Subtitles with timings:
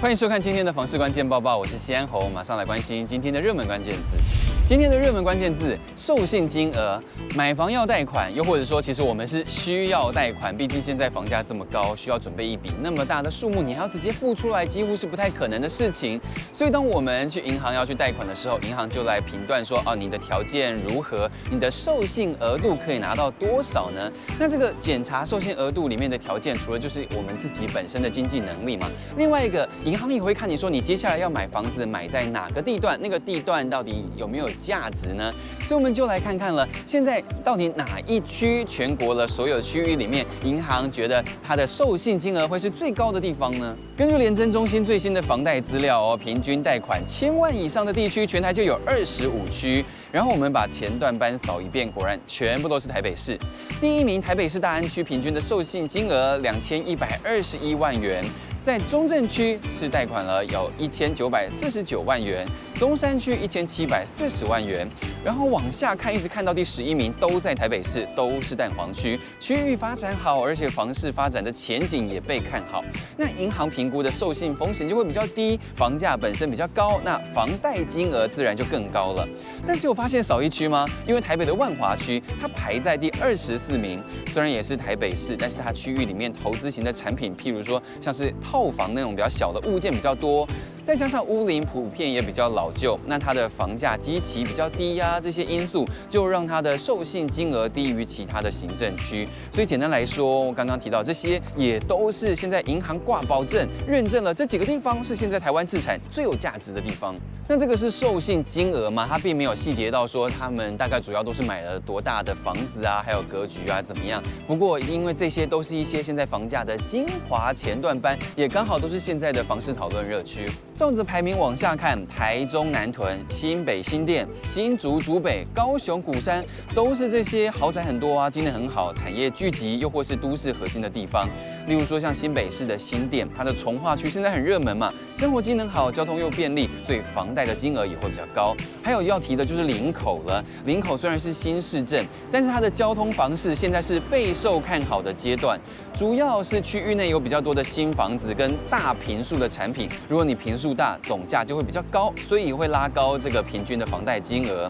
[0.00, 4.49] 欢迎收看今天的房市关键报报，我是西安红，马上来关心今天的热门关键字。
[4.70, 7.00] 今天的热门关键字：授信金额。
[7.34, 16.20] 买房要贷款，又或者说，其实我们是需要贷款，毕竟现在房价这么高，需要准备一笔那么大的数目，你还要直接付出来，几乎是不太可能的事情。
[16.52, 21.28] 所以，当我们去银行要去贷款的时候，银行就来评断说，哦，你的条件如何？
[21.50, 24.12] 你的授信额度可以拿到多少呢？
[24.38, 35.32] 那这个检查授信额度里面的条件，除了就是我们自己本身的经济能力嘛，另外一个，银行也会看你说，你接下来要买房子，买在哪个地段，那个地段到底有没有价值呢？
[35.66, 43.76] 所以我们就来看看了，现在到底哪一区全国的所有区域里面，银行觉得它的授信金额会是最高的地方呢？
[43.96, 49.84] 根据联征中心最新的房贷资料哦，平均贷款千万以上的地区，全台就有二十五区。
[50.12, 53.38] 然后我们把前段班扫一遍，果然全部都是台北市。
[53.80, 58.24] 第一名台北市大安区平均的授信金额两千一百二十一万元。
[58.62, 62.46] 在中正区是贷款了有一千九百四十九万元，
[62.80, 64.88] 松山区一千七百四十万元，
[65.22, 72.82] 然后往下看，一直看到第十一名都在台北市，都是蛋黄区，区域发展好，而且房市发展的前景也被看好，
[73.18, 79.28] 那银行评估的授信风险就会比较低，房价本身比较高，那房贷金额自然就更高了。
[79.66, 80.86] 但是我发现少一区吗？
[81.06, 90.48] 因为台北的万华区它排在第二十四名，虽然也是台北市，但是它区域里面投资型的产品，譬如说像是套房那种比较小的物件比较多，
[90.90, 99.24] 再加上屋龄普遍也比较老旧，那它的房价基期比较低呀、啊，这些因素就让它的授信金额低于其他的行政区。
[99.52, 107.14] 所以简单来说，我刚刚提到这些也都是现在银行挂保证认证了这几个地方是现在台湾资产最有价值的地方。
[107.48, 109.06] 那这个是授信金额吗？
[109.08, 114.20] 它并没有细节到说他们大概主要都是买了多大的房子啊，还有格局啊怎么样。
[114.44, 118.80] 不过因为这些都是一些现在房价的精华前段班，也刚好。
[118.80, 120.48] 都是现在的房市讨论热区。
[120.80, 126.42] 照着排名往下看，台中南屯、新北新店、新竹竹北、高雄鼓山，
[126.74, 131.28] 都是这些豪宅很多啊，机能很好，产业聚集，又或是都市核心的地方。
[131.70, 138.56] 例如说像新北市的新店，它的从化区现在很热门嘛，生活机能好，交通又便利，所以房贷的金额也会比较高。
[138.82, 145.60] 还有要提的就是林口了，林口虽然是新市镇，但是它的交通房市现在是备受看好的阶段，
[145.96, 154.68] 主要是区域内有比较多的新房子跟大坪数的产品，如果你坪数大，总价就会比较高，所以会拉高这个平均的房贷金额。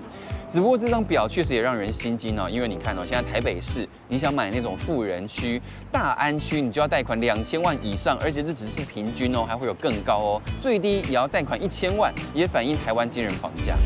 [0.51, 5.63] 只不过这张表确实也让人心惊哦，因为你看哦，现在台北市你想买那种富人区、
[5.93, 13.77] 大安区，你就要贷款两千万以上，而且这只是平均哦，还会有更高哦，最低也要贷款一千万，也反映台湾惊人房价。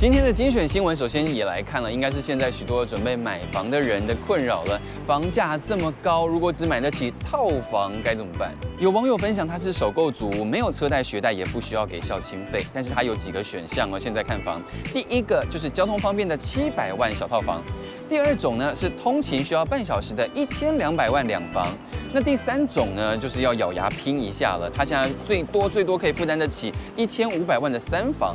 [0.00, 4.80] 今天的精选新闻，首先也来看了，应该是现在许多准备买房的人的困扰了。
[5.06, 8.50] 房价这么高，如果只买得起套房该怎么办？
[8.78, 13.98] 有网友分享，他是首购族，没有车贷、学贷，也不需要给孝亲费，但是他有几个选项哦。
[13.98, 14.58] 现在看房，
[14.90, 17.62] 第一个就是交通方便的七百万小套房，
[18.08, 21.68] 第二种呢是通勤需要半小时的一千两百万两房，
[22.10, 28.34] 那第三种呢就是要咬牙拼一下了，他现在最多最多可以负担得起一千五百万的三房。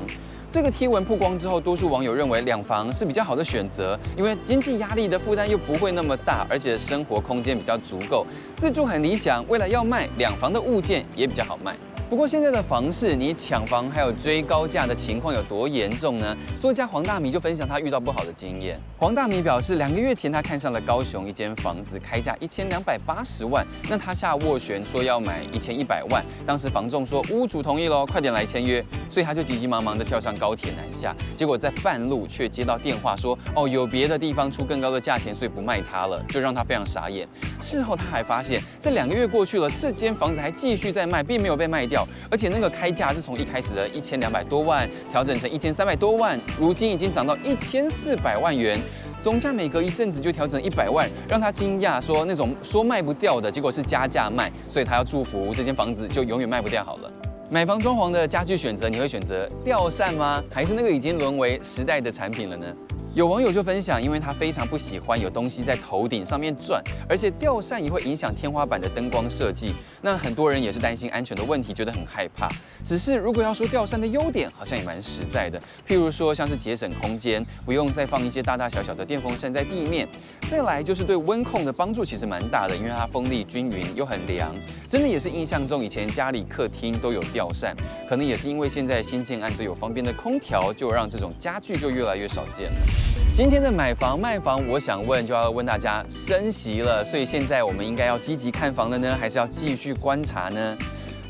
[0.55, 9.45] 这个贴文曝光之后，多数网友认为两房是比较好的选择，因为经济压力的负担又不会那么大，而且生活空间比较足够，自住很理想。
[9.49, 11.75] 未来要卖两房的物件也比较好卖。
[12.07, 16.37] 不过现在的房市，你抢房还有追高价的情况有多严重呢？
[16.57, 18.79] 作家黄大米就分享他遇到不好的经验。
[18.95, 37.25] 黄大米表示，两个月前他看上了高雄一间房子，开价一千两百八十万，那他下斡旋说要买一千一百万，当时房仲说屋主同意喽，快点来签约，所以他就急急忙忙的跳上高铁南下，结果在半路却接到电话说，哦，有别的地方出更高的价钱，所以不卖他了，就让他非常傻眼。
[37.61, 42.05] 事后他还发现，这两个月过去了，这间房子还继续在卖，并没有被卖掉。
[42.29, 48.77] 而且那个开价是从一开始的一千两百多万调整成一千三百多万，如今已经涨到一千四百万元，
[49.23, 57.09] 总价每隔一阵子就调整一百万，让他惊讶说那种说卖不掉的结果是加价卖，所以他要祝福这间房子就永远卖不掉好了。
[57.55, 60.43] 买房装潢的家具选择，你会选择吊扇吗？
[60.51, 62.67] 还是那个已经沦为时代的产品了呢？
[63.15, 69.73] 有网友就分享，因为他非常不喜欢有东西在头顶上面转，而且吊扇也会影响天花板的灯光设计。
[70.01, 72.49] 那很多人也是担心安全的问题，觉得很害怕。
[72.83, 75.57] 只是如果要说吊扇的优点，好像也蛮实在的。
[75.87, 80.05] 譬如说，像是节省空间，不用再放一些大大小小的电风扇在地面。
[80.51, 84.53] 再来就是对温控的帮助其实蛮大的，因为它风力均匀又很凉。
[84.89, 87.73] 真的也是印象中以前家里客厅都有吊扇，
[88.09, 93.04] 可能也是因为现在新建案都有方便的空调，就让这种家具就越来越少见了。
[93.35, 100.77] 今天的买房卖房，我想问就要问大家，升息了，所以现在我们应该要积极看房了呢，还是要继续观察呢？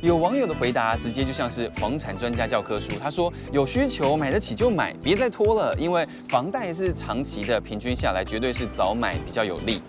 [0.02, 9.82] 有网友的回答直接就像是房产专家教科书，他说有需求买得起就买，别再拖了，因为房贷是长期的，平均下来绝对是早买比较有利。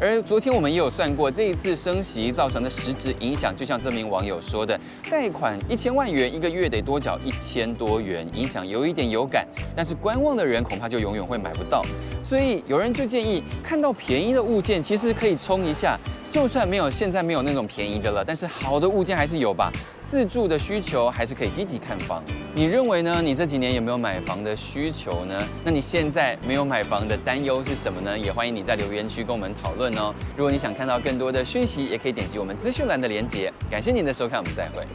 [0.00, 9.46] 而昨天我们也有算过，这一次升息造成的实质影响，就像这名网友说的，贷款一千万元一个月得多缴一千多元，影响有一点有感，
[9.76, 11.80] 但是观望的人恐怕就永远会买不到。
[12.22, 15.96] 所以有人就建议，看到便宜的物件，其实可以冲一下，
[16.30, 19.70] 就算没有现在没有那种便宜的了，但是好的物件还是有吧。
[20.14, 22.22] 自住的需求还是可以积极看房。
[22.54, 23.20] 你认为呢？
[23.20, 25.36] 你这几年有没有买房的需求呢？
[25.64, 28.16] 那你现在没有买房的担忧是什么呢？
[28.16, 30.14] 也欢迎你在留言区跟我们讨论哦。
[30.36, 33.52] 如果你想看到更多的讯息，也可以点击我们资讯栏的链接。
[33.68, 34.86] 感谢您的收看，我们再会。